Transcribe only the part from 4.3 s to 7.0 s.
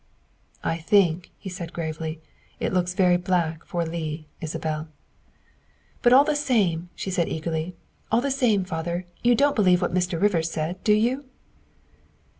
Isabel."" But all the same,"